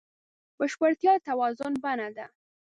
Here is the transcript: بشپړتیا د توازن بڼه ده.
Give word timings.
بشپړتیا 0.57 1.13
د 1.19 1.23
توازن 1.27 1.73
بڼه 1.83 2.07
ده. 2.17 2.25